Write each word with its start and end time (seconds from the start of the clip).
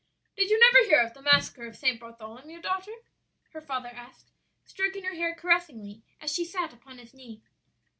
"Did 0.35 0.49
you 0.49 0.57
never 0.59 0.83
hear 0.87 0.99
of 1.03 1.13
the 1.13 1.21
massacre 1.21 1.67
of 1.67 1.75
St. 1.77 1.99
Bartholomew, 1.99 2.59
daughter?" 2.59 2.89
her 3.53 3.61
father 3.61 3.89
asked, 3.89 4.31
stroking 4.65 5.03
her 5.03 5.13
hair 5.13 5.35
caressingly 5.35 6.01
as 6.19 6.33
she 6.33 6.43
sat 6.43 6.73
upon 6.73 6.97
his 6.97 7.13
knee. 7.13 7.43